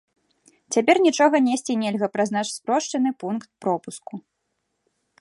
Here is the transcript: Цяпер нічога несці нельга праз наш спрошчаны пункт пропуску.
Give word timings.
Цяпер 0.75 0.95
нічога 1.07 1.41
несці 1.49 1.77
нельга 1.83 2.07
праз 2.15 2.29
наш 2.39 2.47
спрошчаны 2.57 3.09
пункт 3.23 3.49
пропуску. 3.67 4.13